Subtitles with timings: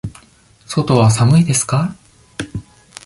[0.65, 1.95] 外は寒いですか。